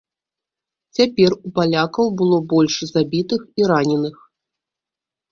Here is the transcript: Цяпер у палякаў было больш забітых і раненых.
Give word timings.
Цяпер 0.99 1.31
у 1.49 1.51
палякаў 1.59 2.07
было 2.21 2.39
больш 2.53 2.73
забітых 2.93 3.41
і 3.61 3.69
раненых. 3.73 4.17